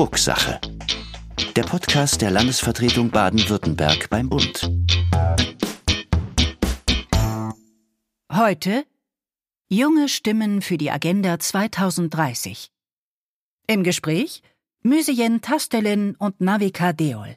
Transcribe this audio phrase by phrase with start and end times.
[0.00, 0.58] Drucksache.
[1.56, 4.70] Der Podcast der Landesvertretung Baden-Württemberg beim Bund.
[8.32, 8.86] Heute
[9.68, 12.70] Junge Stimmen für die Agenda 2030.
[13.66, 14.42] Im Gespräch
[14.82, 17.36] Müseyen Tastelin und Navika Deol.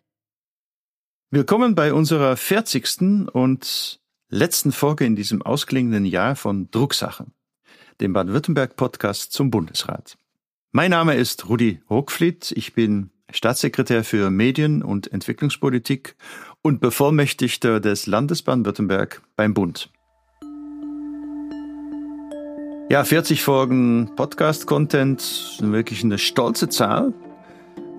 [1.31, 3.27] Willkommen bei unserer 40.
[3.33, 3.99] und
[4.29, 7.25] letzten Folge in diesem ausklingenden Jahr von Drucksache,
[7.99, 10.17] dem Baden-Württemberg-Podcast zum Bundesrat.
[10.75, 12.51] Mein Name ist Rudi Hochfliet.
[12.55, 16.15] Ich bin Staatssekretär für Medien und Entwicklungspolitik
[16.63, 19.91] und Bevollmächtigter des Landes Baden-Württemberg beim Bund.
[22.89, 27.13] Ja, 40 Folgen Podcast-Content, wirklich eine stolze Zahl.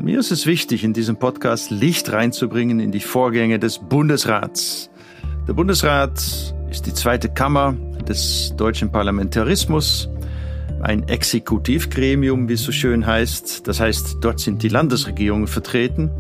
[0.01, 4.91] Mir ist es wichtig, in diesem Podcast Licht reinzubringen in die Vorgänge des Bundesrats.
[5.47, 6.19] Der Bundesrat
[6.69, 7.77] ist die zweite Kammer
[8.09, 10.09] des deutschen Parlamentarismus
[10.85, 13.67] ein Exekutivgremium, wie es so schön heißt.
[13.67, 16.11] Das heißt, dort sind die Landesregierungen vertreten.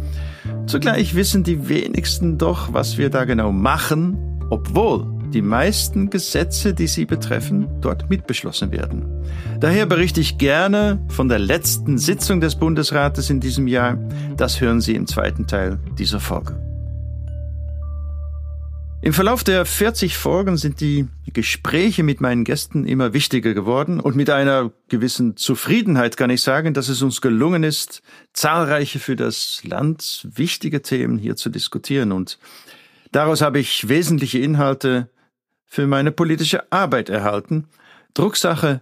[0.66, 4.16] Zugleich wissen die wenigsten doch, was wir da genau machen,
[4.50, 9.04] obwohl die meisten Gesetze, die sie betreffen, dort mitbeschlossen werden.
[9.60, 13.98] Daher berichte ich gerne von der letzten Sitzung des Bundesrates in diesem Jahr.
[14.36, 16.73] Das hören Sie im zweiten Teil dieser Folge.
[19.04, 24.16] Im Verlauf der 40 Folgen sind die Gespräche mit meinen Gästen immer wichtiger geworden und
[24.16, 28.00] mit einer gewissen Zufriedenheit kann ich sagen, dass es uns gelungen ist,
[28.32, 32.38] zahlreiche für das Land wichtige Themen hier zu diskutieren und
[33.12, 35.10] daraus habe ich wesentliche Inhalte
[35.66, 37.68] für meine politische Arbeit erhalten.
[38.14, 38.80] Drucksache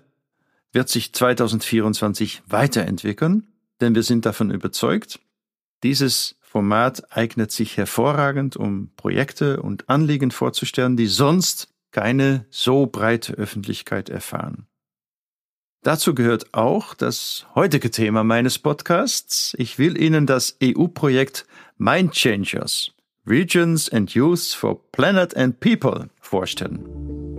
[0.70, 3.48] wird sich 2024 weiterentwickeln,
[3.80, 5.18] denn wir sind davon überzeugt,
[5.82, 13.32] dieses Format eignet sich hervorragend, um Projekte und Anliegen vorzustellen, die sonst keine so breite
[13.32, 14.66] Öffentlichkeit erfahren.
[15.82, 19.54] Dazu gehört auch das heutige Thema meines Podcasts.
[19.56, 21.46] Ich will Ihnen das EU-Projekt
[21.78, 22.92] Mind Changers,
[23.26, 27.31] Regions and Youth for Planet and People vorstellen.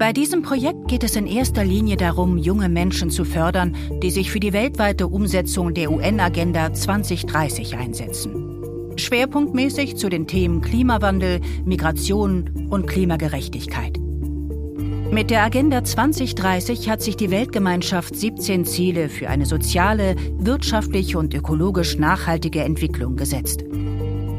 [0.00, 4.30] Bei diesem Projekt geht es in erster Linie darum, junge Menschen zu fördern, die sich
[4.30, 8.96] für die weltweite Umsetzung der UN-Agenda 2030 einsetzen.
[8.96, 13.98] Schwerpunktmäßig zu den Themen Klimawandel, Migration und Klimagerechtigkeit.
[15.10, 21.34] Mit der Agenda 2030 hat sich die Weltgemeinschaft 17 Ziele für eine soziale, wirtschaftlich und
[21.34, 23.64] ökologisch nachhaltige Entwicklung gesetzt.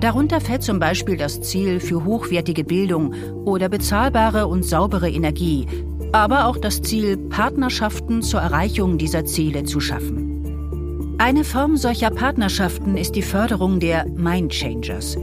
[0.02, 3.14] Darunter fällt zum Beispiel das Ziel für hochwertige Bildung
[3.46, 5.68] oder bezahlbare und saubere Energie,
[6.12, 11.16] aber auch das Ziel, Partnerschaften zur Erreichung dieser Ziele zu schaffen.
[11.20, 15.18] Eine Form solcher Partnerschaften ist die Förderung der Mindchangers.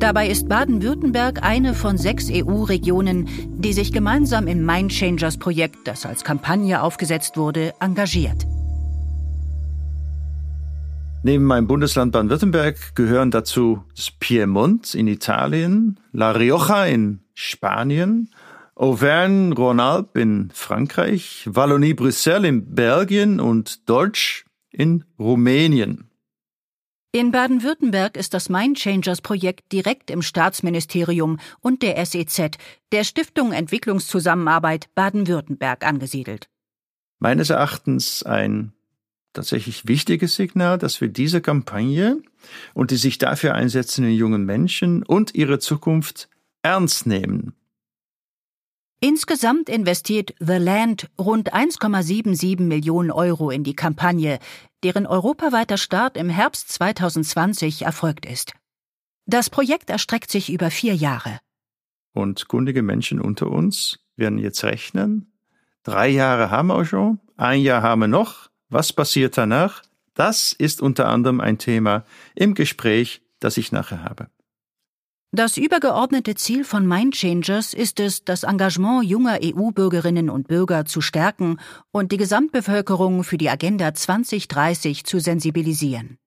[0.00, 6.82] Dabei ist Baden-Württemberg eine von sechs EU-Regionen, die sich gemeinsam im Mindchangers-Projekt, das als Kampagne
[6.82, 8.48] aufgesetzt wurde, engagiert.
[11.26, 18.28] Neben meinem Bundesland Baden-Württemberg gehören dazu das Piemont in Italien, La Rioja in Spanien,
[18.74, 26.10] Auvergne-Rhône-Alpes in Frankreich, Wallonie-Brüssel in Belgien und Deutsch in Rumänien.
[27.10, 32.58] In Baden-Württemberg ist das Mindchangers-Projekt direkt im Staatsministerium und der SEZ,
[32.92, 36.50] der Stiftung Entwicklungszusammenarbeit Baden-Württemberg, angesiedelt.
[37.18, 38.74] Meines Erachtens ein
[39.34, 42.18] tatsächlich wichtiges Signal, dass wir diese Kampagne
[42.72, 46.28] und die sich dafür einsetzenden jungen Menschen und ihre Zukunft
[46.62, 47.54] ernst nehmen.
[49.00, 54.38] Insgesamt investiert The Land rund 1,77 Millionen Euro in die Kampagne,
[54.82, 58.54] deren europaweiter Start im Herbst 2020 erfolgt ist.
[59.26, 61.38] Das Projekt erstreckt sich über vier Jahre.
[62.14, 65.32] Und kundige Menschen unter uns werden jetzt rechnen.
[65.82, 68.48] Drei Jahre haben wir schon, ein Jahr haben wir noch.
[68.68, 69.82] Was passiert danach?
[70.14, 72.04] Das ist unter anderem ein Thema
[72.34, 74.28] im Gespräch, das ich nachher habe.
[75.32, 81.58] Das übergeordnete Ziel von Mindchangers ist es, das Engagement junger EU-Bürgerinnen und Bürger zu stärken
[81.90, 86.18] und die Gesamtbevölkerung für die Agenda 2030 zu sensibilisieren.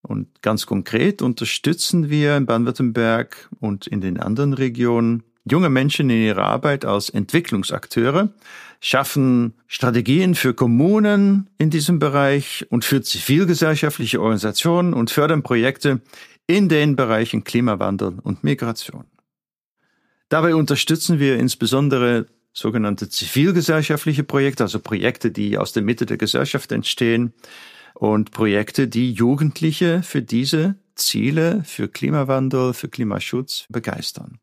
[0.00, 6.22] Und ganz konkret unterstützen wir in Baden-Württemberg und in den anderen Regionen junge Menschen in
[6.22, 8.32] ihrer Arbeit als Entwicklungsakteure,
[8.84, 16.00] schaffen Strategien für Kommunen in diesem Bereich und für zivilgesellschaftliche Organisationen und fördern Projekte
[16.48, 19.04] in den Bereichen Klimawandel und Migration.
[20.28, 26.72] Dabei unterstützen wir insbesondere sogenannte zivilgesellschaftliche Projekte, also Projekte, die aus der Mitte der Gesellschaft
[26.72, 27.34] entstehen
[27.94, 34.41] und Projekte, die Jugendliche für diese Ziele, für Klimawandel, für Klimaschutz begeistern.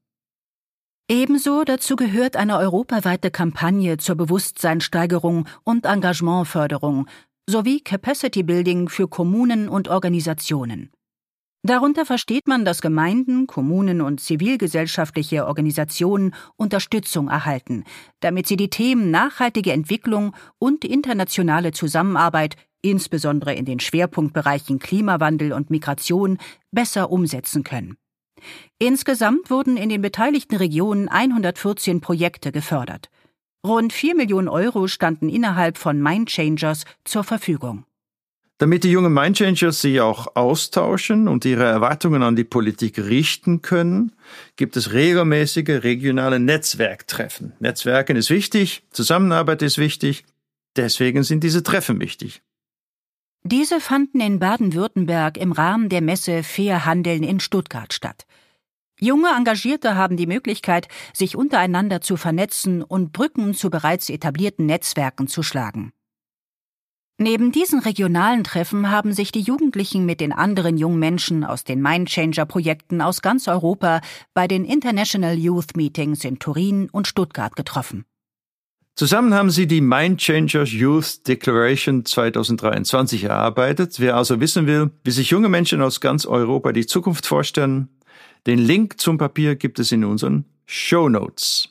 [1.12, 7.08] Ebenso dazu gehört eine europaweite Kampagne zur Bewusstseinssteigerung und Engagementförderung
[7.50, 10.92] sowie Capacity Building für Kommunen und Organisationen.
[11.64, 17.86] Darunter versteht man, dass Gemeinden, Kommunen und zivilgesellschaftliche Organisationen Unterstützung erhalten,
[18.20, 25.72] damit sie die Themen nachhaltige Entwicklung und internationale Zusammenarbeit, insbesondere in den Schwerpunktbereichen Klimawandel und
[25.72, 26.38] Migration,
[26.72, 27.98] besser umsetzen können.
[28.78, 33.10] Insgesamt wurden in den beteiligten Regionen 114 Projekte gefördert.
[33.66, 37.86] Rund 4 Millionen Euro standen innerhalb von Mindchangers zur Verfügung.
[38.60, 44.12] Damit die jungen Mindchangers sich auch austauschen und ihre Erwartungen an die Politik richten können,
[44.58, 47.54] gibt es regelmäßige regionale Netzwerktreffen.
[47.60, 50.26] Netzwerken ist wichtig, Zusammenarbeit ist wichtig,
[50.76, 52.42] deswegen sind diese Treffen wichtig.
[53.44, 58.26] Diese fanden in Baden-Württemberg im Rahmen der Messe Fair Handeln in Stuttgart statt.
[59.00, 65.28] Junge Engagierte haben die Möglichkeit, sich untereinander zu vernetzen und Brücken zu bereits etablierten Netzwerken
[65.28, 65.94] zu schlagen.
[67.18, 71.82] Neben diesen regionalen Treffen haben sich die Jugendlichen mit den anderen jungen Menschen aus den
[71.82, 74.02] Mindchanger-Projekten aus ganz Europa
[74.34, 78.06] bei den International Youth Meetings in Turin und Stuttgart getroffen.
[79.00, 83.98] Zusammen haben sie die Mindchangers Youth Declaration 2023 erarbeitet.
[84.02, 87.88] Wer also wissen will, wie sich junge Menschen aus ganz Europa die Zukunft vorstellen,
[88.46, 91.70] den Link zum Papier gibt es in unseren Show Notes.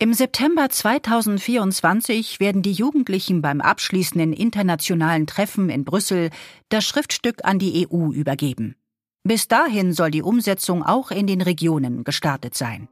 [0.00, 6.30] Im September 2024 werden die Jugendlichen beim abschließenden internationalen Treffen in Brüssel
[6.70, 8.74] das Schriftstück an die EU übergeben.
[9.22, 12.88] Bis dahin soll die Umsetzung auch in den Regionen gestartet sein.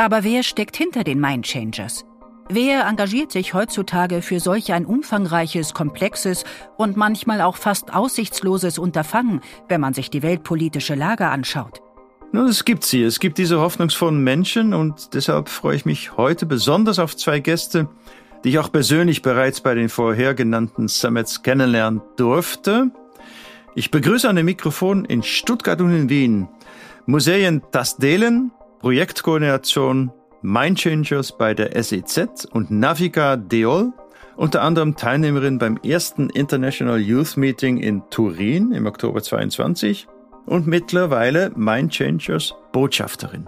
[0.00, 2.06] Aber wer steckt hinter den Mindchangers?
[2.48, 6.44] Wer engagiert sich heutzutage für solch ein umfangreiches, komplexes
[6.78, 11.82] und manchmal auch fast aussichtsloses Unterfangen, wenn man sich die weltpolitische Lage anschaut?
[12.32, 13.02] Nun, es gibt sie.
[13.02, 17.86] Es gibt diese hoffnungsvollen Menschen und deshalb freue ich mich heute besonders auf zwei Gäste,
[18.42, 22.90] die ich auch persönlich bereits bei den vorher genannten Summits kennenlernen durfte.
[23.74, 26.48] Ich begrüße an dem Mikrofon in Stuttgart und in Wien
[27.04, 28.50] Museen Tasdelen,
[28.80, 30.10] Projektkoordination
[30.40, 33.92] Mindchangers bei der SEZ und Naviga Deol,
[34.36, 40.08] unter anderem Teilnehmerin beim ersten International Youth Meeting in Turin im Oktober 22
[40.46, 43.46] und mittlerweile Mindchangers Botschafterin.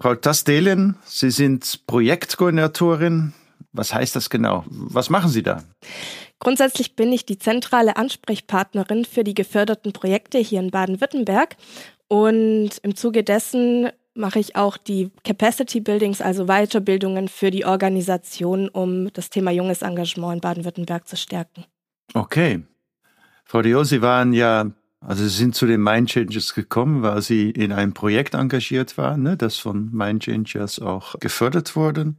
[0.00, 3.34] Frau Tastelien, Sie sind Projektkoordinatorin.
[3.74, 4.64] Was heißt das genau?
[4.70, 5.62] Was machen Sie da?
[6.38, 11.56] Grundsätzlich bin ich die zentrale Ansprechpartnerin für die geförderten Projekte hier in Baden-Württemberg.
[12.10, 18.68] Und im Zuge dessen mache ich auch die Capacity Buildings, also Weiterbildungen für die Organisation,
[18.68, 21.64] um das Thema junges Engagement in Baden-Württemberg zu stärken.
[22.12, 22.64] Okay.
[23.44, 27.50] Frau Dio, Sie waren ja, also Sie sind zu den Mind Changers gekommen, weil Sie
[27.50, 32.14] in einem Projekt engagiert waren, ne, das von Mind Changers auch gefördert wurde.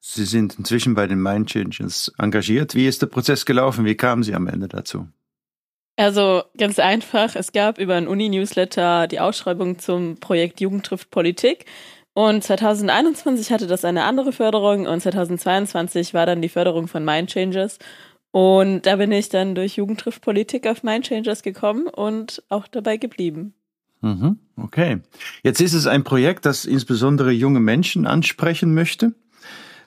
[0.00, 2.74] Sie sind inzwischen bei den Mind Changers engagiert.
[2.74, 3.84] Wie ist der Prozess gelaufen?
[3.84, 5.06] Wie kamen Sie am Ende dazu?
[6.00, 11.66] Also ganz einfach, es gab über ein Uni-Newsletter die Ausschreibung zum Projekt Jugend trifft Politik.
[12.14, 17.28] Und 2021 hatte das eine andere Förderung und 2022 war dann die Förderung von Mind
[17.28, 17.78] Changers.
[18.30, 22.66] Und da bin ich dann durch Jugend trifft Politik auf Mind Changers gekommen und auch
[22.66, 23.52] dabei geblieben.
[24.00, 25.02] Mhm, okay.
[25.42, 29.12] Jetzt ist es ein Projekt, das insbesondere junge Menschen ansprechen möchte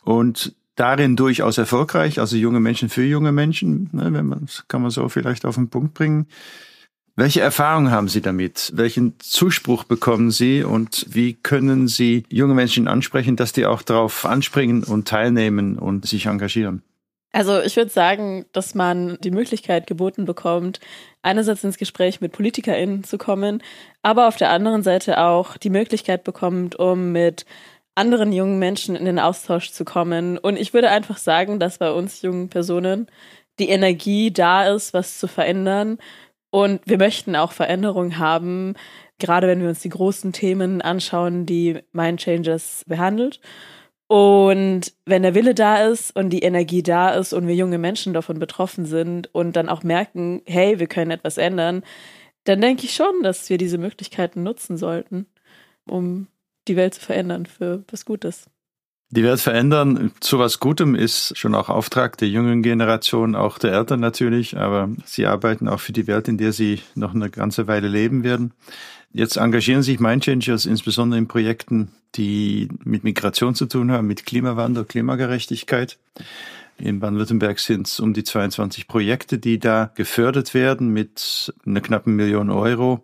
[0.03, 4.91] und darin durchaus erfolgreich, also junge Menschen für junge Menschen, ne, wenn man, kann man
[4.91, 6.27] so vielleicht auf den Punkt bringen.
[7.15, 8.71] Welche Erfahrungen haben Sie damit?
[8.75, 14.25] Welchen Zuspruch bekommen Sie und wie können Sie junge Menschen ansprechen, dass die auch darauf
[14.25, 16.81] anspringen und teilnehmen und sich engagieren?
[17.31, 20.79] Also ich würde sagen, dass man die Möglichkeit geboten bekommt,
[21.23, 23.61] einerseits ins Gespräch mit PolitikerInnen zu kommen,
[24.03, 27.45] aber auf der anderen Seite auch die Möglichkeit bekommt, um mit
[27.95, 30.37] anderen jungen Menschen in den Austausch zu kommen.
[30.37, 33.07] Und ich würde einfach sagen, dass bei uns jungen Personen
[33.59, 35.97] die Energie da ist, was zu verändern.
[36.49, 38.75] Und wir möchten auch Veränderungen haben,
[39.19, 43.39] gerade wenn wir uns die großen Themen anschauen, die Mind Changes behandelt.
[44.07, 48.13] Und wenn der Wille da ist und die Energie da ist und wir junge Menschen
[48.13, 51.83] davon betroffen sind und dann auch merken, hey, wir können etwas ändern,
[52.43, 55.25] dann denke ich schon, dass wir diese Möglichkeiten nutzen sollten,
[55.87, 56.27] um
[56.67, 58.45] die Welt zu verändern für was Gutes.
[59.09, 63.71] Die Welt verändern zu was Gutem ist schon auch Auftrag der jungen Generation, auch der
[63.71, 67.67] Eltern natürlich, aber sie arbeiten auch für die Welt, in der sie noch eine ganze
[67.67, 68.53] Weile leben werden.
[69.11, 74.85] Jetzt engagieren sich Mindchangers insbesondere in Projekten, die mit Migration zu tun haben, mit Klimawandel,
[74.85, 75.99] Klimagerechtigkeit.
[76.79, 82.15] In Baden-Württemberg sind es um die 22 Projekte, die da gefördert werden mit einer knappen
[82.15, 83.03] Million Euro.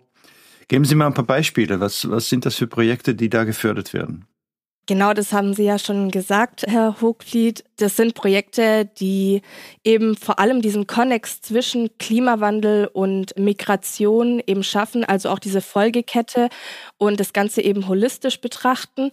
[0.69, 1.79] Geben Sie mal ein paar Beispiele.
[1.79, 4.25] Was, was sind das für Projekte, die da gefördert werden?
[4.85, 7.63] Genau, das haben Sie ja schon gesagt, Herr Hochfliet.
[7.77, 9.41] Das sind Projekte, die
[9.83, 16.49] eben vor allem diesen Konnex zwischen Klimawandel und Migration eben schaffen, also auch diese Folgekette
[16.97, 19.11] und das Ganze eben holistisch betrachten.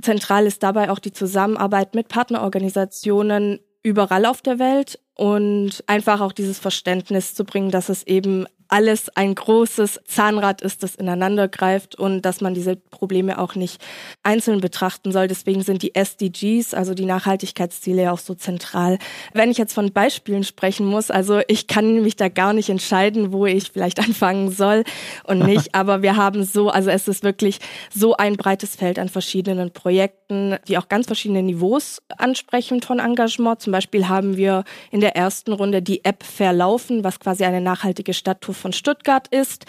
[0.00, 6.32] Zentral ist dabei auch die Zusammenarbeit mit Partnerorganisationen überall auf der Welt und einfach auch
[6.32, 11.94] dieses Verständnis zu bringen, dass es eben alles ein großes Zahnrad ist, das ineinander greift
[11.94, 13.82] und dass man diese Probleme auch nicht
[14.22, 15.28] einzeln betrachten soll.
[15.28, 18.98] Deswegen sind die SDGs, also die Nachhaltigkeitsziele, auch so zentral.
[19.34, 23.30] Wenn ich jetzt von Beispielen sprechen muss, also ich kann mich da gar nicht entscheiden,
[23.30, 24.84] wo ich vielleicht anfangen soll
[25.24, 27.58] und nicht, aber wir haben so, also es ist wirklich
[27.94, 33.60] so ein breites Feld an verschiedenen Projekten, die auch ganz verschiedene Niveaus ansprechen von Engagement.
[33.60, 38.14] Zum Beispiel haben wir in der ersten Runde die App Verlaufen, was quasi eine nachhaltige
[38.14, 39.66] Stadttour von Stuttgart ist.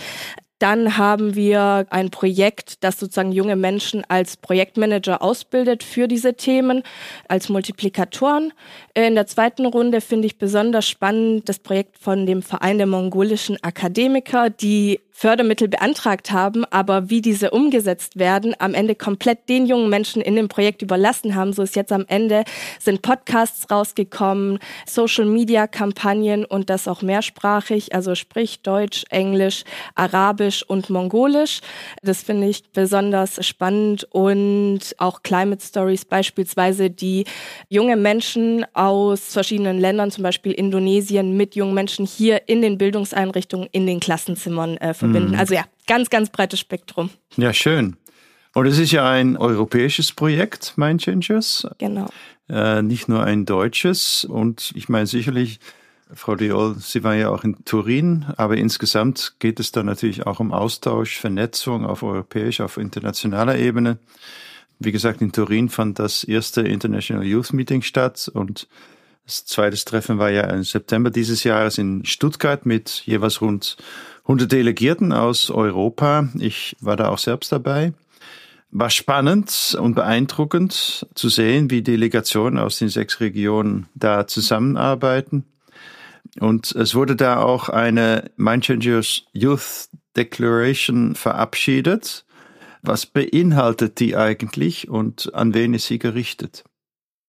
[0.60, 6.84] Dann haben wir ein Projekt, das sozusagen junge Menschen als Projektmanager ausbildet für diese Themen,
[7.28, 8.54] als Multiplikatoren.
[8.94, 13.62] In der zweiten Runde finde ich besonders spannend das Projekt von dem Verein der mongolischen
[13.62, 19.90] Akademiker, die Fördermittel beantragt haben, aber wie diese umgesetzt werden, am Ende komplett den jungen
[19.90, 21.54] Menschen in dem Projekt überlassen haben.
[21.54, 22.44] So ist jetzt am Ende
[22.80, 29.64] sind Podcasts rausgekommen, Social Media Kampagnen und das auch mehrsprachig, also sprich Deutsch, Englisch,
[29.96, 31.62] Arabisch und Mongolisch.
[32.02, 37.26] Das finde ich besonders spannend und auch Climate Stories beispielsweise, die
[37.70, 43.70] junge Menschen aus verschiedenen Ländern, zum Beispiel Indonesien, mit jungen Menschen hier in den Bildungseinrichtungen,
[43.72, 45.34] in den Klassenzimmern äh, verbinden.
[45.34, 45.40] Mhm.
[45.40, 47.10] Also ja, ganz, ganz breites Spektrum.
[47.38, 47.98] Ja, schön.
[48.54, 51.68] Und es ist ja ein europäisches Projekt, Mind Changers.
[51.80, 52.08] Genau.
[52.50, 54.26] Äh, nicht nur ein deutsches.
[54.26, 55.60] Und ich meine sicherlich,
[56.14, 60.40] Frau Diol, Sie waren ja auch in Turin, aber insgesamt geht es da natürlich auch
[60.40, 63.98] um Austausch, Vernetzung auf europäischer, auf internationaler Ebene.
[64.78, 68.68] Wie gesagt, in Turin fand das erste International Youth Meeting statt und
[69.26, 73.78] das zweite Treffen war ja im September dieses Jahres in Stuttgart mit jeweils rund
[74.24, 76.30] 100 Delegierten aus Europa.
[76.40, 77.94] Ich war da auch selbst dabei.
[78.72, 85.46] War spannend und beeindruckend zu sehen, wie Delegationen aus den sechs Regionen da zusammenarbeiten.
[86.40, 92.26] Und es wurde da auch eine Mind Youth Declaration verabschiedet.
[92.82, 96.64] Was beinhaltet die eigentlich und an wen ist sie gerichtet?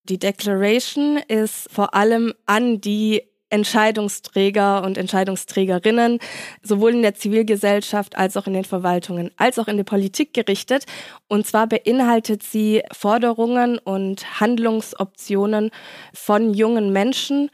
[0.04, 3.22] Die Declaration ist vor allem an die
[3.54, 6.18] Entscheidungsträger und Entscheidungsträgerinnen
[6.60, 10.86] sowohl in der Zivilgesellschaft als auch in den Verwaltungen als auch in der Politik gerichtet.
[11.28, 15.70] Und zwar beinhaltet sie Forderungen und Handlungsoptionen
[16.12, 17.50] von jungen Menschen,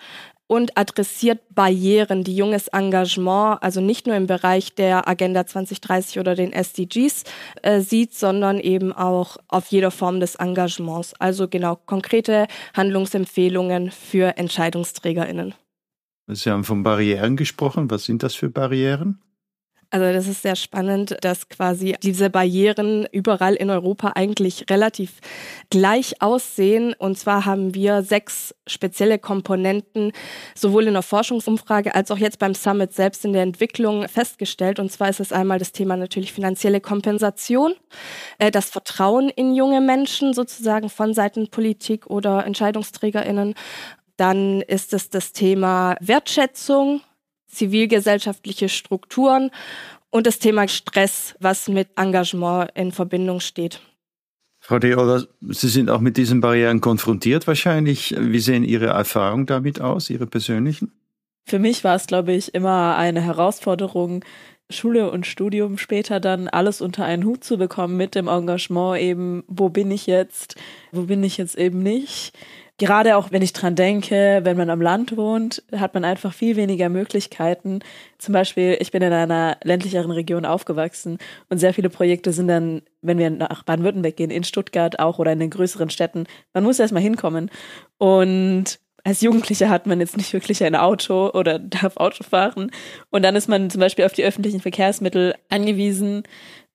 [0.50, 6.34] und adressiert Barrieren, die junges Engagement, also nicht nur im Bereich der Agenda 2030 oder
[6.34, 7.22] den SDGs
[7.62, 11.14] äh, sieht, sondern eben auch auf jeder Form des Engagements.
[11.20, 15.54] Also genau konkrete Handlungsempfehlungen für EntscheidungsträgerInnen.
[16.32, 17.90] Sie haben von Barrieren gesprochen.
[17.90, 19.20] Was sind das für Barrieren?
[19.92, 25.14] Also das ist sehr spannend, dass quasi diese Barrieren überall in Europa eigentlich relativ
[25.68, 26.94] gleich aussehen.
[26.96, 30.12] Und zwar haben wir sechs spezielle Komponenten
[30.54, 34.78] sowohl in der Forschungsumfrage als auch jetzt beim Summit selbst in der Entwicklung festgestellt.
[34.78, 37.74] Und zwar ist es einmal das Thema natürlich finanzielle Kompensation,
[38.38, 43.54] äh, das Vertrauen in junge Menschen sozusagen von Seiten Politik oder Entscheidungsträgerinnen
[44.20, 47.00] dann ist es das Thema Wertschätzung,
[47.48, 49.50] zivilgesellschaftliche Strukturen
[50.10, 53.80] und das Thema Stress, was mit Engagement in Verbindung steht.
[54.58, 58.14] Frau Deola, Sie sind auch mit diesen Barrieren konfrontiert wahrscheinlich.
[58.18, 60.92] Wie sehen Ihre Erfahrungen damit aus, Ihre persönlichen?
[61.46, 64.22] Für mich war es, glaube ich, immer eine Herausforderung,
[64.68, 69.44] Schule und Studium später dann alles unter einen Hut zu bekommen mit dem Engagement eben,
[69.48, 70.56] wo bin ich jetzt,
[70.92, 72.32] wo bin ich jetzt eben nicht
[72.80, 76.56] gerade auch wenn ich dran denke, wenn man am Land wohnt, hat man einfach viel
[76.56, 77.80] weniger Möglichkeiten.
[78.16, 81.18] Zum Beispiel, ich bin in einer ländlicheren Region aufgewachsen
[81.50, 85.30] und sehr viele Projekte sind dann, wenn wir nach Baden-Württemberg gehen, in Stuttgart auch oder
[85.30, 87.50] in den größeren Städten, man muss erstmal hinkommen.
[87.98, 92.70] Und als Jugendlicher hat man jetzt nicht wirklich ein Auto oder darf Auto fahren.
[93.10, 96.22] Und dann ist man zum Beispiel auf die öffentlichen Verkehrsmittel angewiesen.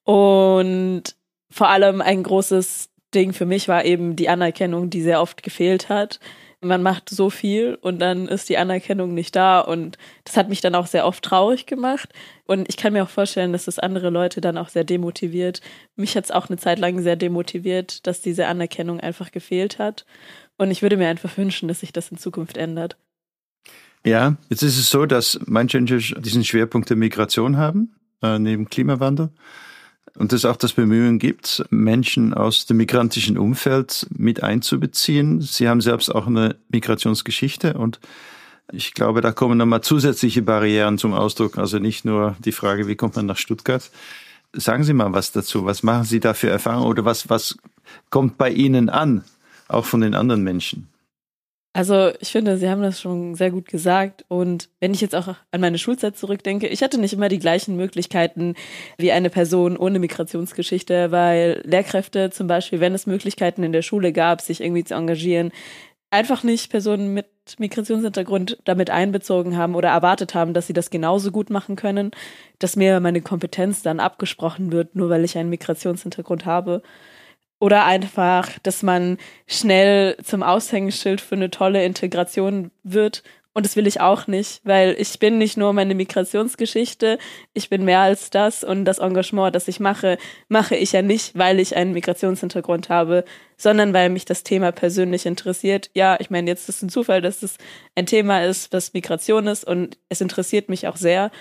[0.03, 1.15] Und
[1.49, 5.89] vor allem ein großes Ding für mich war eben die Anerkennung, die sehr oft gefehlt
[5.89, 6.19] hat.
[6.61, 10.61] Man macht so viel und dann ist die Anerkennung nicht da und das hat mich
[10.61, 12.09] dann auch sehr oft traurig gemacht.
[12.45, 15.61] Und ich kann mir auch vorstellen, dass das andere Leute dann auch sehr demotiviert.
[15.95, 20.05] Mich hat es auch eine Zeit lang sehr demotiviert, dass diese Anerkennung einfach gefehlt hat.
[20.57, 22.97] Und ich würde mir einfach wünschen, dass sich das in Zukunft ändert.
[24.05, 29.29] Ja, jetzt ist es so, dass manche diesen Schwerpunkt der Migration haben, äh, neben Klimawandel.
[30.17, 35.41] Und es auch das Bemühen gibt, Menschen aus dem migrantischen Umfeld mit einzubeziehen.
[35.41, 37.99] Sie haben selbst auch eine Migrationsgeschichte und
[38.71, 41.57] ich glaube, da kommen nochmal zusätzliche Barrieren zum Ausdruck.
[41.57, 43.91] Also nicht nur die Frage, wie kommt man nach Stuttgart.
[44.53, 45.65] Sagen Sie mal was dazu.
[45.65, 47.57] Was machen Sie da für Erfahrungen oder was, was
[48.09, 49.23] kommt bei Ihnen an,
[49.67, 50.87] auch von den anderen Menschen?
[51.75, 54.23] Also ich finde, Sie haben das schon sehr gut gesagt.
[54.29, 57.75] Und wenn ich jetzt auch an meine Schulzeit zurückdenke, ich hatte nicht immer die gleichen
[57.75, 58.55] Möglichkeiten
[58.97, 64.13] wie eine Person ohne Migrationsgeschichte, weil Lehrkräfte zum Beispiel, wenn es Möglichkeiten in der Schule
[64.13, 65.51] gab, sich irgendwie zu engagieren,
[66.11, 67.27] einfach nicht Personen mit
[67.57, 72.11] Migrationshintergrund damit einbezogen haben oder erwartet haben, dass sie das genauso gut machen können,
[72.57, 76.83] dass mir meine Kompetenz dann abgesprochen wird, nur weil ich einen Migrationshintergrund habe.
[77.59, 83.23] Oder einfach, dass man schnell zum Aushängeschild für eine tolle Integration wird.
[83.53, 87.17] Und das will ich auch nicht, weil ich bin nicht nur meine Migrationsgeschichte,
[87.53, 90.17] ich bin mehr als das und das Engagement, das ich mache,
[90.49, 93.23] mache ich ja nicht, weil ich einen Migrationshintergrund habe,
[93.55, 95.89] sondern weil mich das Thema persönlich interessiert.
[95.93, 97.57] Ja, ich meine, jetzt ist es ein Zufall, dass es
[97.95, 101.31] ein Thema ist, was Migration ist und es interessiert mich auch sehr.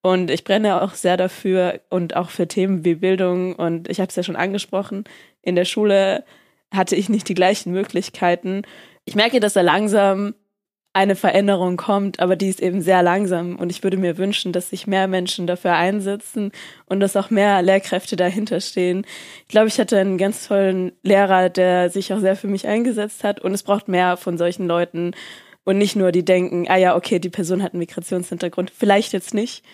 [0.00, 3.56] Und ich brenne auch sehr dafür und auch für Themen wie Bildung.
[3.56, 5.04] Und ich habe es ja schon angesprochen,
[5.44, 6.24] in der Schule
[6.72, 8.62] hatte ich nicht die gleichen Möglichkeiten.
[9.04, 10.34] Ich merke, dass da langsam
[10.94, 13.56] eine Veränderung kommt, aber die ist eben sehr langsam.
[13.56, 16.52] Und ich würde mir wünschen, dass sich mehr Menschen dafür einsetzen
[16.86, 19.04] und dass auch mehr Lehrkräfte dahinter stehen.
[19.42, 23.24] Ich glaube, ich hatte einen ganz tollen Lehrer, der sich auch sehr für mich eingesetzt
[23.24, 23.40] hat.
[23.40, 25.14] Und es braucht mehr von solchen Leuten
[25.64, 28.70] und nicht nur die denken, ah ja, okay, die Person hat einen Migrationshintergrund.
[28.70, 29.64] Vielleicht jetzt nicht,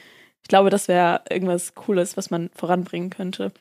[0.43, 3.53] ich glaube, das wäre irgendwas Cooles, was man voranbringen könnte.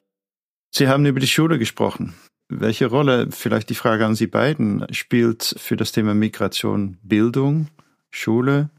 [0.72, 2.14] Sie haben über die Schule gesprochen.
[2.48, 7.68] Welche Rolle, vielleicht die Frage an Sie beiden, spielt für das Thema Migration Bildung,
[8.10, 8.70] Schule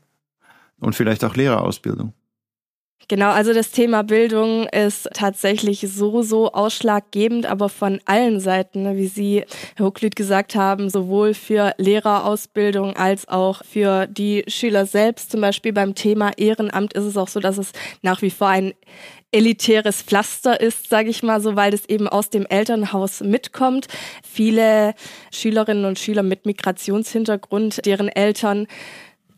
[0.79, 2.13] und vielleicht auch Lehrerausbildung?
[3.09, 8.97] Genau, also das Thema Bildung ist tatsächlich so, so ausschlaggebend, aber von allen Seiten, ne,
[8.97, 15.33] wie Sie, Herr Hucklüt, gesagt haben, sowohl für Lehrerausbildung als auch für die Schüler selbst.
[15.33, 18.75] Zum Beispiel beim Thema Ehrenamt ist es auch so, dass es nach wie vor ein
[19.33, 23.87] elitäres Pflaster ist, sage ich mal so, weil das eben aus dem Elternhaus mitkommt.
[24.23, 24.95] Viele
[25.33, 28.67] Schülerinnen und Schüler mit Migrationshintergrund, deren Eltern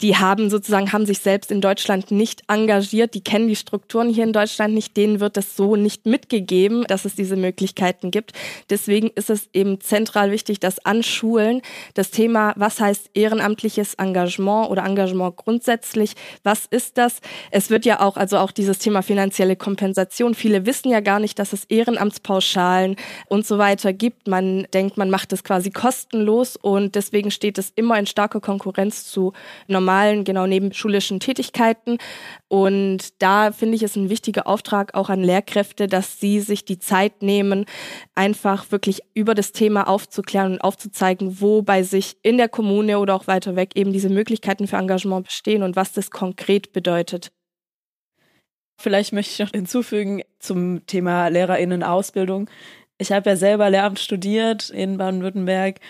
[0.02, 4.24] die haben sozusagen, haben sich selbst in Deutschland nicht engagiert, die kennen die Strukturen hier
[4.24, 8.32] in Deutschland nicht, denen wird es so nicht mitgegeben, dass es diese Möglichkeiten gibt.
[8.68, 11.62] Deswegen ist es eben zentral wichtig, dass an Schulen
[11.94, 17.20] das Thema, was heißt ehrenamtliches Engagement oder Engagement grundsätzlich, was ist das?
[17.52, 21.38] Es wird ja auch, also auch dieses Thema finanzielle Kompensation, viele wissen ja gar nicht,
[21.38, 22.96] dass es Ehrenamtspauschalen
[23.28, 24.26] und so weiter gibt.
[24.26, 29.04] Man denkt, man macht es quasi kostenlos und deswegen steht es immer in starker Konkurrenz
[29.04, 29.32] zu
[29.68, 31.98] normalen normalen, genau nebenschulischen Tätigkeiten.
[32.48, 36.78] Und da finde ich es ein wichtiger Auftrag auch an Lehrkräfte, dass sie sich die
[36.78, 37.66] Zeit nehmen,
[38.14, 43.14] einfach wirklich über das Thema aufzuklären und aufzuzeigen, wo bei sich in der Kommune oder
[43.14, 47.30] auch weiter weg eben diese Möglichkeiten für Engagement bestehen und was das konkret bedeutet.
[48.80, 52.48] Vielleicht möchte ich noch hinzufügen zum Thema Lehrerinnenausbildung.
[52.98, 55.80] Ich habe ja selber Lehramt studiert in Baden-Württemberg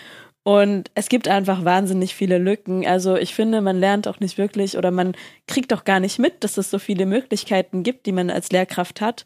[0.43, 2.85] und es gibt einfach wahnsinnig viele Lücken.
[2.85, 5.13] Also ich finde, man lernt auch nicht wirklich oder man
[5.47, 8.99] kriegt auch gar nicht mit, dass es so viele Möglichkeiten gibt, die man als Lehrkraft
[8.99, 9.23] hat.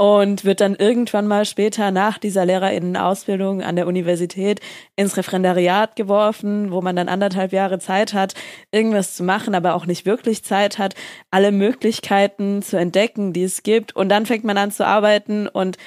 [0.00, 4.60] Und wird dann irgendwann mal später nach dieser Lehrerinnenausbildung an der Universität
[4.94, 8.34] ins Referendariat geworfen, wo man dann anderthalb Jahre Zeit hat,
[8.70, 10.94] irgendwas zu machen, aber auch nicht wirklich Zeit hat,
[11.32, 13.96] alle Möglichkeiten zu entdecken, die es gibt.
[13.96, 15.78] Und dann fängt man an zu arbeiten und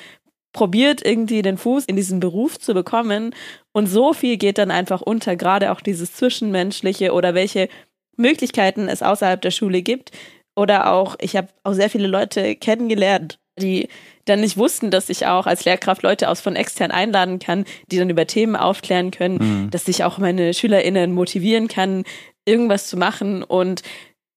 [0.53, 3.33] probiert irgendwie den Fuß in diesen Beruf zu bekommen
[3.71, 7.69] und so viel geht dann einfach unter, gerade auch dieses Zwischenmenschliche oder welche
[8.17, 10.11] Möglichkeiten es außerhalb der Schule gibt.
[10.55, 13.87] Oder auch, ich habe auch sehr viele Leute kennengelernt, die
[14.25, 17.97] dann nicht wussten, dass ich auch als Lehrkraft Leute aus von extern einladen kann, die
[17.97, 19.69] dann über Themen aufklären können, mhm.
[19.71, 22.03] dass ich auch meine SchülerInnen motivieren kann,
[22.45, 23.43] irgendwas zu machen.
[23.43, 23.81] Und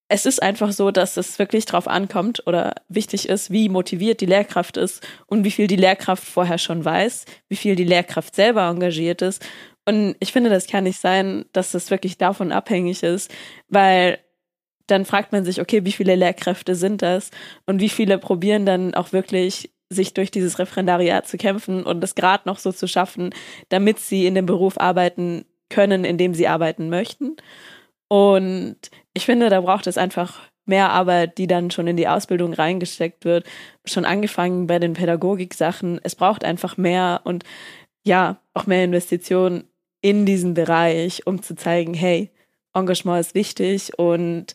[0.08, 4.26] es ist einfach so, dass es wirklich drauf ankommt oder wichtig ist, wie motiviert die
[4.26, 8.68] Lehrkraft ist und wie viel die Lehrkraft vorher schon weiß, wie viel die Lehrkraft selber
[8.68, 9.44] engagiert ist.
[9.86, 13.30] Und ich finde, das kann nicht sein, dass das wirklich davon abhängig ist,
[13.68, 14.18] weil
[14.86, 17.30] dann fragt man sich, okay, wie viele Lehrkräfte sind das
[17.64, 22.14] und wie viele probieren dann auch wirklich sich durch dieses Referendariat zu kämpfen und das
[22.14, 23.30] gerade noch so zu schaffen,
[23.70, 27.36] damit sie in dem Beruf arbeiten können, in dem sie arbeiten möchten.
[28.08, 28.76] Und
[29.12, 33.24] ich finde, da braucht es einfach mehr Arbeit, die dann schon in die Ausbildung reingesteckt
[33.24, 33.46] wird.
[33.84, 36.00] Schon angefangen bei den Pädagogik-Sachen.
[36.02, 37.44] Es braucht einfach mehr und
[38.02, 39.64] ja, auch mehr Investitionen
[40.00, 42.30] in diesen Bereich, um zu zeigen, hey,
[42.74, 44.54] Engagement ist wichtig und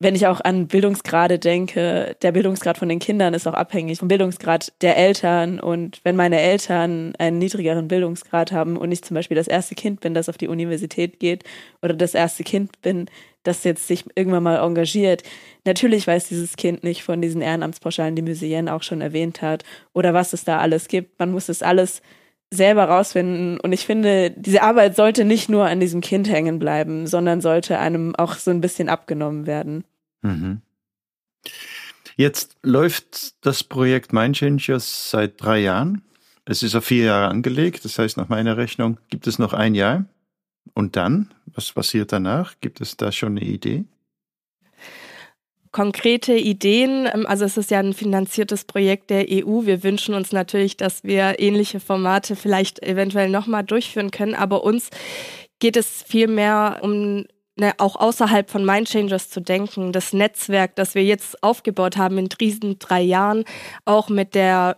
[0.00, 4.08] wenn ich auch an Bildungsgrade denke, der Bildungsgrad von den Kindern ist auch abhängig vom
[4.08, 5.60] Bildungsgrad der Eltern.
[5.60, 10.00] Und wenn meine Eltern einen niedrigeren Bildungsgrad haben und ich zum Beispiel das erste Kind
[10.00, 11.44] bin, das auf die Universität geht
[11.80, 13.06] oder das erste Kind bin,
[13.44, 15.22] das jetzt sich irgendwann mal engagiert,
[15.64, 20.12] natürlich weiß dieses Kind nicht von diesen Ehrenamtspauschalen, die Museen auch schon erwähnt hat, oder
[20.12, 21.18] was es da alles gibt.
[21.20, 22.02] Man muss es alles
[22.52, 23.58] selber rausfinden.
[23.60, 27.78] Und ich finde, diese Arbeit sollte nicht nur an diesem Kind hängen bleiben, sondern sollte
[27.78, 29.84] einem auch so ein bisschen abgenommen werden.
[30.22, 30.60] Mhm.
[32.16, 36.02] Jetzt läuft das Projekt Mindchangers seit drei Jahren.
[36.44, 37.84] Es ist auf vier Jahre angelegt.
[37.84, 40.04] Das heißt, nach meiner Rechnung gibt es noch ein Jahr.
[40.74, 41.32] Und dann?
[41.46, 42.54] Was passiert danach?
[42.60, 43.84] Gibt es da schon eine Idee?
[45.74, 47.06] Konkrete Ideen.
[47.12, 49.66] Ähm, also es ist ja ein finanziertes Projekt der EU.
[49.66, 54.34] Wir wünschen uns natürlich, dass wir ähnliche Formate vielleicht eventuell nochmal durchführen können.
[54.34, 54.88] Aber uns
[55.58, 59.92] geht es vielmehr um ne, auch außerhalb von Mindchangers zu denken.
[59.92, 63.44] Das Netzwerk, das wir jetzt aufgebaut haben in diesen drei Jahren,
[63.84, 64.76] auch mit der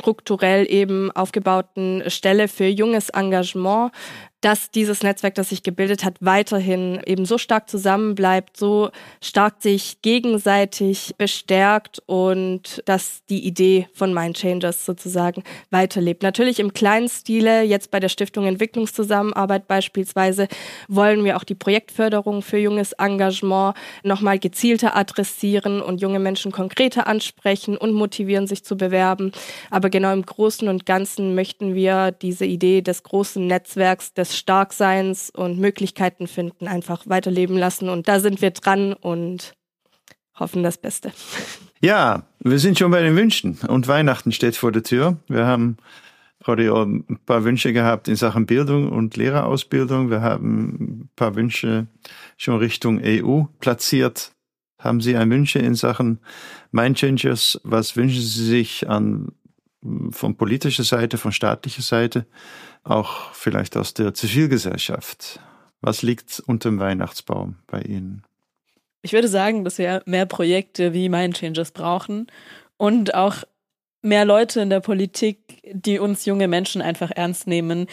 [0.00, 3.92] strukturell eben aufgebauten Stelle für junges Engagement,
[4.40, 10.00] dass dieses Netzwerk, das sich gebildet hat, weiterhin eben so stark zusammenbleibt, so stark sich
[10.02, 16.22] gegenseitig bestärkt und dass die Idee von Mindchangers sozusagen weiterlebt.
[16.22, 20.48] Natürlich im kleinen Stile, jetzt bei der Stiftung Entwicklungszusammenarbeit beispielsweise,
[20.88, 27.06] wollen wir auch die Projektförderung für junges Engagement nochmal gezielter adressieren und junge Menschen konkreter
[27.06, 29.32] ansprechen und motivieren, sich zu bewerben.
[29.70, 34.38] Aber genau im Großen und Ganzen möchten wir diese Idee des großen Netzwerks, des des
[34.38, 37.88] Starkseins und Möglichkeiten finden, einfach weiterleben lassen.
[37.88, 39.52] Und da sind wir dran und
[40.38, 41.12] hoffen das Beste.
[41.82, 45.16] Ja, wir sind schon bei den Wünschen und Weihnachten steht vor der Tür.
[45.28, 45.78] Wir haben
[46.44, 50.10] gerade ein paar Wünsche gehabt in Sachen Bildung und Lehrerausbildung.
[50.10, 51.86] Wir haben ein paar Wünsche
[52.36, 54.32] schon Richtung EU platziert.
[54.78, 56.20] Haben Sie ein Wünsche in Sachen
[56.70, 57.58] Mindchangers?
[57.64, 59.32] Was wünschen Sie sich an
[60.10, 62.26] von politischer Seite, von staatlicher Seite?
[62.84, 65.40] auch vielleicht aus der Zivilgesellschaft.
[65.80, 68.22] Was liegt unter dem Weihnachtsbaum bei Ihnen?
[69.02, 72.26] Ich würde sagen, dass wir mehr Projekte wie Mindchangers brauchen
[72.76, 73.44] und auch
[74.02, 75.38] mehr Leute in der Politik,
[75.72, 77.86] die uns junge Menschen einfach ernst nehmen.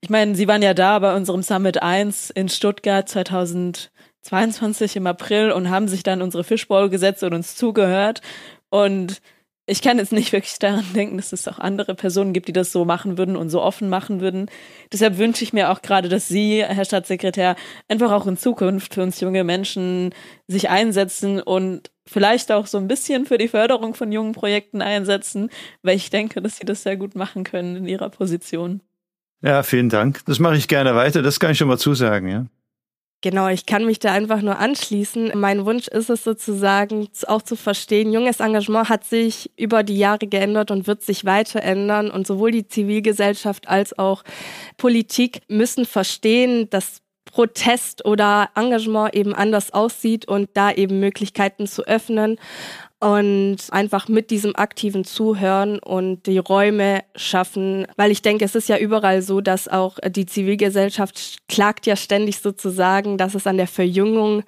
[0.00, 5.52] Ich meine, Sie waren ja da bei unserem Summit 1 in Stuttgart 2022 im April
[5.52, 8.20] und haben sich dann unsere Fishbowl gesetzt und uns zugehört.
[8.68, 9.20] Und
[9.68, 12.72] ich kann jetzt nicht wirklich daran denken, dass es auch andere Personen gibt, die das
[12.72, 14.50] so machen würden und so offen machen würden.
[14.92, 17.56] Deshalb wünsche ich mir auch gerade, dass Sie, Herr Staatssekretär,
[17.88, 20.14] einfach auch in Zukunft für uns junge Menschen
[20.46, 25.50] sich einsetzen und vielleicht auch so ein bisschen für die Förderung von jungen Projekten einsetzen,
[25.82, 28.80] weil ich denke, dass Sie das sehr gut machen können in Ihrer Position.
[29.42, 30.24] Ja, vielen Dank.
[30.24, 31.22] Das mache ich gerne weiter.
[31.22, 32.46] Das kann ich schon mal zusagen, ja.
[33.20, 35.32] Genau, ich kann mich da einfach nur anschließen.
[35.34, 40.28] Mein Wunsch ist es sozusagen auch zu verstehen, junges Engagement hat sich über die Jahre
[40.28, 42.12] geändert und wird sich weiter ändern.
[42.12, 44.22] Und sowohl die Zivilgesellschaft als auch
[44.76, 51.86] Politik müssen verstehen, dass Protest oder Engagement eben anders aussieht und da eben Möglichkeiten zu
[51.86, 52.38] öffnen
[53.00, 58.68] und einfach mit diesem aktiven Zuhören und die Räume schaffen, weil ich denke, es ist
[58.68, 63.68] ja überall so, dass auch die Zivilgesellschaft klagt ja ständig sozusagen, dass es an der
[63.68, 64.42] Verjüngung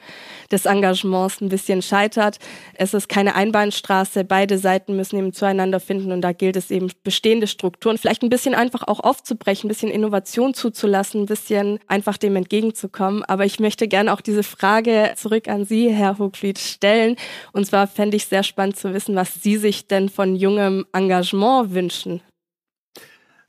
[0.50, 2.38] des Engagements ein bisschen scheitert.
[2.74, 6.90] Es ist keine Einbahnstraße, beide Seiten müssen eben zueinander finden und da gilt es eben
[7.04, 12.16] bestehende Strukturen vielleicht ein bisschen einfach auch aufzubrechen, ein bisschen Innovation zuzulassen, ein bisschen einfach
[12.16, 13.24] dem entgegenzukommen.
[13.24, 17.14] Aber ich möchte gerne auch diese Frage zurück an Sie, Herr Hochfried, stellen.
[17.52, 20.86] Und zwar fände ich sehr sehr spannend zu wissen, was Sie sich denn von jungem
[20.94, 22.22] Engagement wünschen.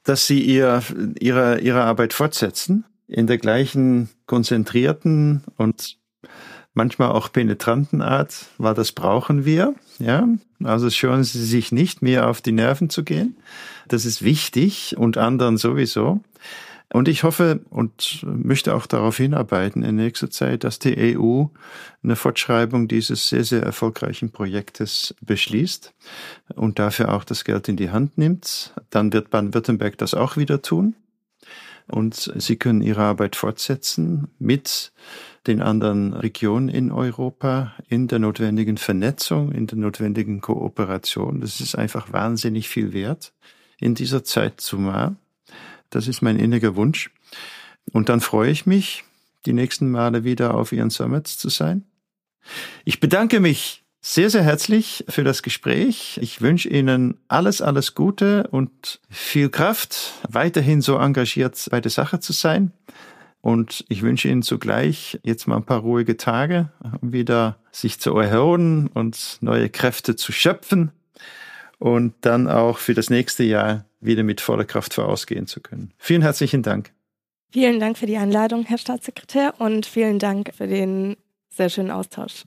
[0.04, 0.84] Dass Sie ihr,
[1.20, 5.98] ihre, ihre Arbeit fortsetzen, in der gleichen konzentrierten und
[6.74, 9.76] manchmal auch penetranten Art, weil das brauchen wir.
[10.00, 10.28] Ja,
[10.62, 13.38] also schauen Sie sich nicht mehr auf die Nerven zu gehen.
[13.88, 16.22] Das ist wichtig und anderen sowieso.
[16.94, 21.46] Und ich hoffe und möchte auch darauf hinarbeiten in nächster Zeit, dass die EU
[22.04, 25.94] eine Fortschreibung dieses sehr, sehr erfolgreichen Projektes beschließt
[26.56, 28.74] und dafür auch das Geld in die Hand nimmt.
[28.90, 30.96] Dann wird Baden-Württemberg das auch wieder tun.
[31.88, 34.92] Und sie können ihre Arbeit fortsetzen mit
[35.48, 41.42] den anderen Regionen in Europa, in der notwendigen Vernetzung, in der notwendigen Kooperation.
[41.42, 43.34] Das ist einfach wahnsinnig viel wert
[43.80, 45.16] in dieser Zeit zumal.
[45.92, 47.12] Das ist mein inniger Wunsch.
[47.92, 49.04] Und dann freue ich mich,
[49.46, 51.86] die nächsten Male wieder auf Ihren Summits zu sein.
[52.86, 56.18] Ich bedanke mich sehr, sehr herzlich für das Gespräch.
[56.22, 62.20] Ich wünsche Ihnen alles, alles Gute und viel Kraft, weiterhin so engagiert bei der Sache
[62.20, 62.72] zu sein.
[63.42, 66.70] Und ich wünsche Ihnen zugleich jetzt mal ein paar ruhige Tage,
[67.02, 70.92] wieder sich zu erhören und neue Kräfte zu schöpfen
[71.80, 75.94] und dann auch für das nächste Jahr wieder mit voller Kraft vorausgehen zu können.
[75.98, 76.92] Vielen herzlichen Dank.
[77.52, 81.18] Vielen Dank für die Einladung, Herr Staatssekretär, und vielen Dank für den
[81.50, 82.46] sehr schönen Austausch.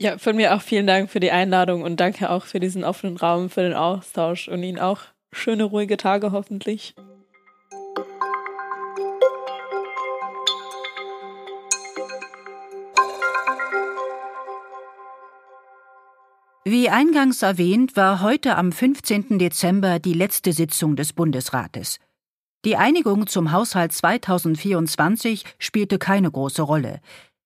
[0.00, 3.16] Ja, von mir auch vielen Dank für die Einladung und danke auch für diesen offenen
[3.16, 6.94] Raum, für den Austausch und Ihnen auch schöne, ruhige Tage hoffentlich.
[16.72, 19.40] Wie eingangs erwähnt, war heute am 15.
[19.40, 21.98] Dezember die letzte Sitzung des Bundesrates.
[22.64, 27.00] Die Einigung zum Haushalt 2024 spielte keine große Rolle.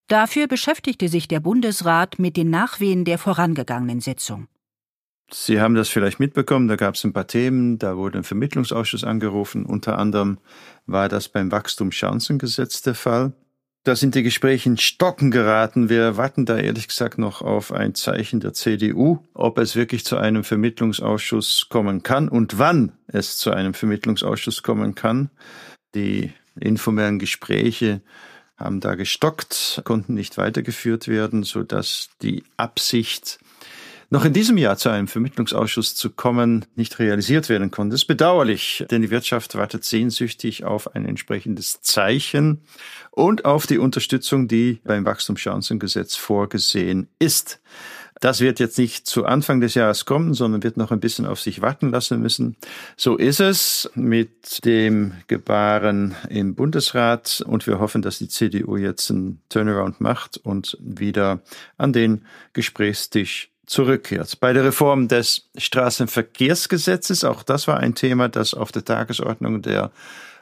[0.08, 4.46] Dafür beschäftigte sich der Bundesrat mit den Nachwehen der vorangegangenen Sitzung.
[5.32, 9.04] Sie haben das vielleicht mitbekommen, da gab es ein paar Themen, da wurde ein Vermittlungsausschuss
[9.04, 10.36] angerufen, unter anderem
[10.84, 13.32] war das beim Wachstumschancengesetz der Fall.
[13.84, 15.90] Da sind die Gespräche in Stocken geraten.
[15.90, 20.16] Wir warten da ehrlich gesagt noch auf ein Zeichen der CDU, ob es wirklich zu
[20.16, 25.28] einem Vermittlungsausschuss kommen kann und wann es zu einem Vermittlungsausschuss kommen kann.
[25.94, 28.00] Die informellen Gespräche
[28.56, 33.38] haben da gestockt, konnten nicht weitergeführt werden, so dass die Absicht
[34.10, 37.94] noch in diesem Jahr zu einem Vermittlungsausschuss zu kommen, nicht realisiert werden konnte.
[37.94, 42.62] Ist bedauerlich, denn die Wirtschaft wartet sehnsüchtig auf ein entsprechendes Zeichen
[43.10, 47.60] und auf die Unterstützung, die beim Wachstumschancengesetz vorgesehen ist.
[48.20, 51.40] Das wird jetzt nicht zu Anfang des Jahres kommen, sondern wird noch ein bisschen auf
[51.40, 52.56] sich warten lassen müssen.
[52.96, 59.10] So ist es mit dem Gebaren im Bundesrat und wir hoffen, dass die CDU jetzt
[59.10, 61.42] einen Turnaround macht und wieder
[61.76, 64.40] an den Gesprächstisch zurückkehrt.
[64.40, 69.90] Bei der Reform des Straßenverkehrsgesetzes, auch das war ein Thema, das auf der Tagesordnung der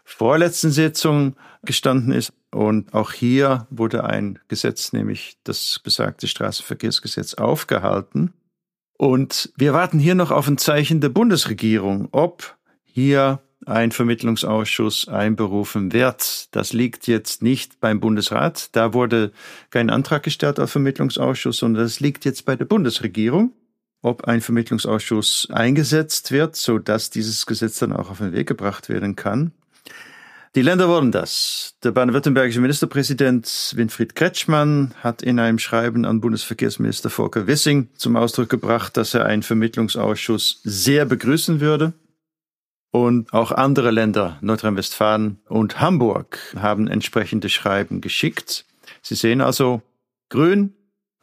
[0.05, 2.33] vorletzten Sitzung gestanden ist.
[2.51, 8.35] Und auch hier wurde ein Gesetz, nämlich das besagte Straßenverkehrsgesetz, aufgehalten.
[8.99, 15.93] Und wir warten hier noch auf ein Zeichen der Bundesregierung, ob hier ein Vermittlungsausschuss einberufen
[15.93, 16.55] wird.
[16.55, 18.75] Das liegt jetzt nicht beim Bundesrat.
[18.77, 19.33] Da wurde
[19.71, 23.53] kein Antrag gestellt auf Vermittlungsausschuss, sondern das liegt jetzt bei der Bundesregierung,
[24.03, 28.89] ob ein Vermittlungsausschuss eingesetzt wird, so dass dieses Gesetz dann auch auf den Weg gebracht
[28.89, 29.53] werden kann.
[30.55, 31.77] Die Länder wollen das.
[31.83, 38.51] Der baden-württembergische Ministerpräsident Winfried Kretschmann hat in einem Schreiben an Bundesverkehrsminister Volker Wissing zum Ausdruck
[38.51, 41.95] gebracht, dass er einen Vermittlungsausschuss sehr begrüßen würde.
[42.93, 48.67] Und auch andere Länder, Nordrhein-Westfalen und Hamburg, haben entsprechende Schreiben geschickt.
[49.01, 49.81] Sie sehen also
[50.29, 50.75] Grün,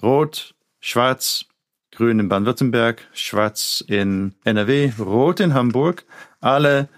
[0.02, 1.46] Rot, Schwarz,
[1.92, 6.06] Grün in Baden-Württemberg, Schwarz in NRW, Rot in Hamburg.
[6.40, 6.90] Alle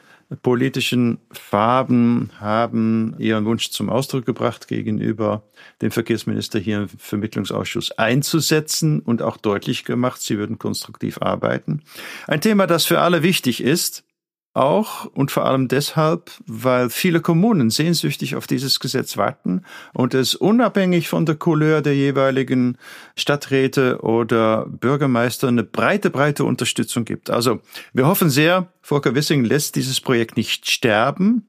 [0.41, 5.43] politischen Farben haben ihren Wunsch zum Ausdruck gebracht, gegenüber
[5.81, 11.81] dem Verkehrsminister hier im Vermittlungsausschuss einzusetzen und auch deutlich gemacht, sie würden konstruktiv arbeiten.
[12.27, 14.05] Ein Thema, das für alle wichtig ist,
[14.53, 20.35] auch und vor allem deshalb, weil viele Kommunen sehnsüchtig auf dieses Gesetz warten und es
[20.35, 22.77] unabhängig von der Couleur der jeweiligen
[23.15, 27.29] Stadträte oder Bürgermeister eine breite, breite Unterstützung gibt.
[27.29, 27.61] Also
[27.93, 31.47] wir hoffen sehr, Volker Wissing lässt dieses Projekt nicht sterben,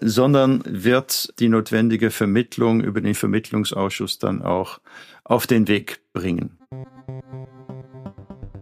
[0.00, 4.80] sondern wird die notwendige Vermittlung über den Vermittlungsausschuss dann auch
[5.24, 6.58] auf den Weg bringen.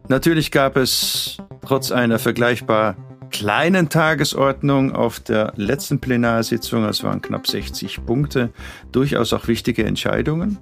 [0.08, 2.96] Natürlich gab es trotz einer vergleichbar
[3.30, 8.50] kleinen Tagesordnung auf der letzten Plenarsitzung, es waren knapp 60 Punkte,
[8.92, 10.58] durchaus auch wichtige Entscheidungen.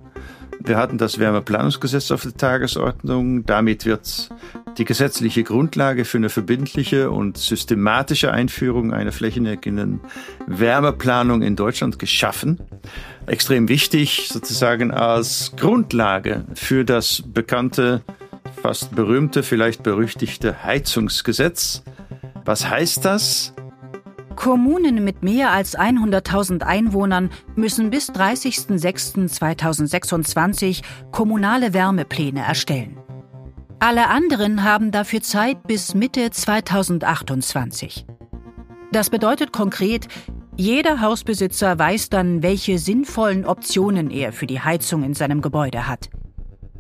[0.61, 3.47] Wir hatten das Wärmeplanungsgesetz auf der Tagesordnung.
[3.47, 4.29] Damit wird
[4.77, 10.01] die gesetzliche Grundlage für eine verbindliche und systematische Einführung einer flächendeckenden
[10.47, 12.59] Wärmeplanung in Deutschland geschaffen.
[13.27, 18.03] Extrem wichtig sozusagen als Grundlage für das bekannte,
[18.61, 21.85] fast berühmte, vielleicht berüchtigte Heizungsgesetz,
[22.49, 23.55] was heißt das?
[24.35, 30.83] Kommunen mit mehr als 100.000 Einwohnern müssen bis 30.06.2026
[31.13, 32.97] kommunale Wärmepläne erstellen.
[33.81, 38.07] Alle anderen haben dafür Zeit bis Mitte 2028.
[38.93, 40.09] Das bedeutet konkret,
[40.57, 46.09] jeder Hausbesitzer weiß dann, welche sinnvollen Optionen er für die Heizung in seinem Gebäude hat.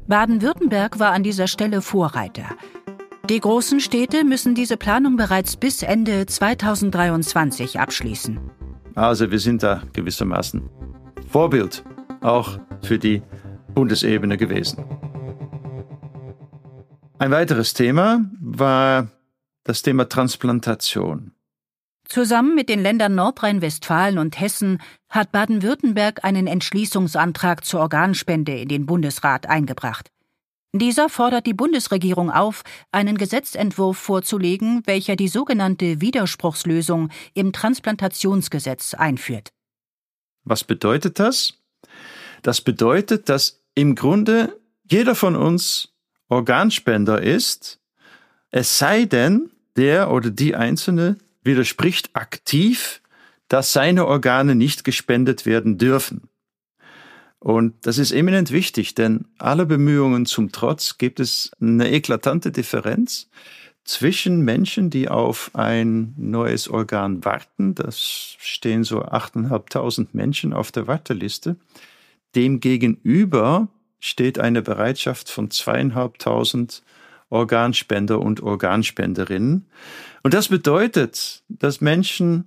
[0.06, 2.46] Baden-Württemberg war an dieser Stelle Vorreiter.
[3.28, 8.40] Die großen Städte müssen diese Planung bereits bis Ende 2023 abschließen.
[8.94, 10.70] Also wir sind da gewissermaßen
[11.30, 11.84] Vorbild
[12.22, 13.22] auch für die
[13.74, 14.82] Bundesebene gewesen.
[17.18, 19.08] Ein weiteres Thema war
[19.64, 21.32] das Thema Transplantation.
[22.06, 28.86] Zusammen mit den Ländern Nordrhein-Westfalen und Hessen hat Baden-Württemberg einen Entschließungsantrag zur Organspende in den
[28.86, 30.10] Bundesrat eingebracht.
[30.74, 39.50] Dieser fordert die Bundesregierung auf, einen Gesetzentwurf vorzulegen, welcher die sogenannte Widerspruchslösung im Transplantationsgesetz einführt.
[40.44, 41.54] Was bedeutet das?
[42.42, 45.94] Das bedeutet, dass im Grunde jeder von uns
[46.28, 47.80] Organspender ist,
[48.50, 53.00] es sei denn, der oder die Einzelne widerspricht aktiv,
[53.48, 56.28] dass seine Organe nicht gespendet werden dürfen.
[57.40, 63.28] Und das ist eminent wichtig, denn alle Bemühungen zum Trotz gibt es eine eklatante Differenz
[63.84, 67.74] zwischen Menschen, die auf ein neues Organ warten.
[67.74, 71.56] Das stehen so 8.500 Menschen auf der Warteliste.
[72.34, 73.68] Demgegenüber
[74.00, 76.82] steht eine Bereitschaft von zweieinhalbtausend
[77.30, 79.66] Organspender und Organspenderinnen.
[80.22, 82.46] Und das bedeutet, dass Menschen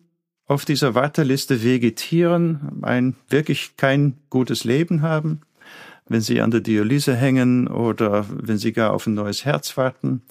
[0.52, 5.40] auf dieser Warteliste vegetieren, ein wirklich kein gutes Leben haben,
[6.10, 10.24] wenn sie an der Dialyse hängen oder wenn sie gar auf ein neues Herz warten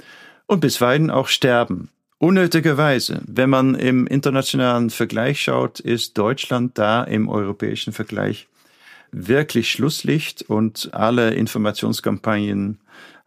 [0.44, 1.88] und bisweilen auch sterben.
[2.18, 3.22] Unnötigerweise.
[3.26, 8.46] Wenn man im internationalen Vergleich schaut, ist Deutschland da im europäischen Vergleich
[9.12, 12.78] wirklich Schlusslicht und alle Informationskampagnen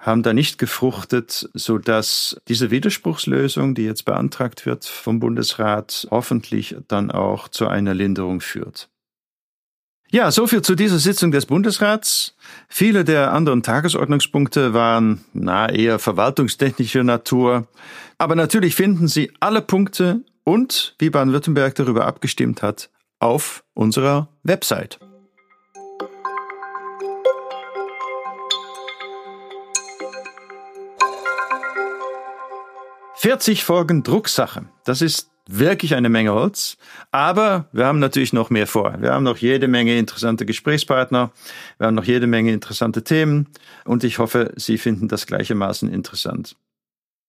[0.04, 6.76] haben da nicht gefruchtet, so dass diese Widerspruchslösung, die jetzt beantragt wird vom Bundesrat, hoffentlich
[6.90, 8.90] dann auch zu einer Linderung führt.
[10.12, 12.36] Ja, so viel zu dieser Sitzung des Bundesrats.
[12.68, 17.68] Viele der anderen Tagesordnungspunkte waren na eher verwaltungstechnischer Natur,
[18.20, 25.00] aber natürlich finden Sie alle Punkte und wie Baden-Württemberg darüber abgestimmt hat auf unserer Website.
[33.24, 34.66] 40 Folgen Drucksache.
[34.84, 36.76] Das ist wirklich eine Menge Holz.
[37.12, 38.98] Aber wir haben natürlich noch mehr vor.
[39.00, 41.32] Wir haben noch jede Menge interessante Gesprächspartner.
[41.78, 43.48] Wir haben noch jede Menge interessante Themen.
[43.86, 46.58] Und ich hoffe, Sie finden das gleichermaßen interessant.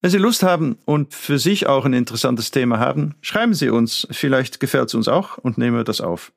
[0.00, 4.08] Wenn Sie Lust haben und für sich auch ein interessantes Thema haben, schreiben Sie uns.
[4.10, 6.32] Vielleicht gefällt es uns auch und nehmen wir das auf.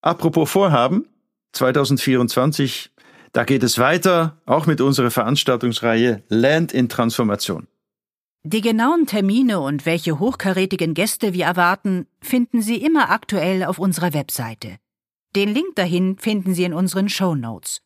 [0.00, 1.08] Apropos Vorhaben,
[1.54, 2.92] 2024,
[3.32, 7.66] da geht es weiter, auch mit unserer Veranstaltungsreihe Land in Transformation.
[8.44, 14.14] Die genauen Termine und welche hochkarätigen Gäste wir erwarten, finden Sie immer aktuell auf unserer
[14.14, 14.78] Webseite.
[15.36, 17.82] Den Link dahin finden Sie in unseren Show Notes.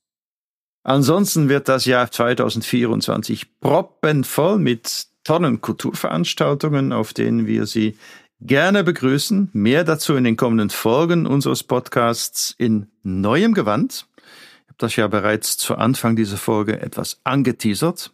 [0.83, 7.99] Ansonsten wird das Jahr 2024 proppenvoll mit tollen Kulturveranstaltungen, auf denen wir Sie
[8.41, 9.51] gerne begrüßen.
[9.53, 14.07] Mehr dazu in den kommenden Folgen unseres Podcasts in neuem Gewand.
[14.17, 18.13] Ich habe das ja bereits zu Anfang dieser Folge etwas angeteasert.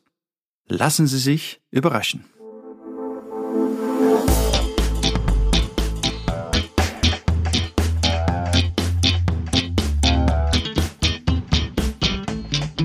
[0.67, 2.25] Lassen Sie sich überraschen.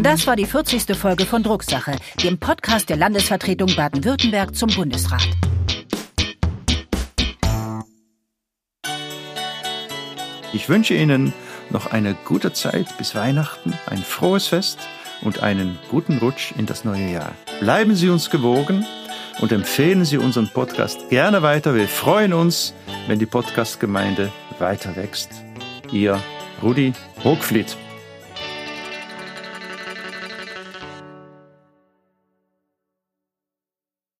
[0.07, 0.95] Das war die 40.
[0.95, 1.93] Folge von Drucksache,
[2.23, 5.27] dem Podcast der Landesvertretung Baden-Württemberg zum Bundesrat.
[10.53, 11.33] Ich wünsche Ihnen
[11.71, 14.79] noch eine gute Zeit bis Weihnachten, ein frohes Fest
[15.23, 17.33] und einen guten Rutsch in das neue Jahr.
[17.59, 18.85] Bleiben Sie uns gewogen
[19.41, 21.75] und empfehlen Sie unseren Podcast gerne weiter.
[21.75, 22.73] Wir freuen uns,
[23.07, 25.31] wenn die Podcast-Gemeinde weiter wächst.
[25.91, 26.17] Ihr
[26.63, 26.93] Rudi
[27.25, 27.75] Hochfliet.